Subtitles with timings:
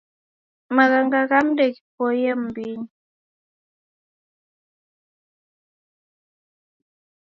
[0.75, 2.87] Maghanga ghamu ndeghipoie mumbinyi